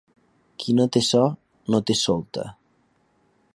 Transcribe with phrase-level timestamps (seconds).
[0.63, 1.21] Qui no té so,
[1.75, 2.49] no té solta.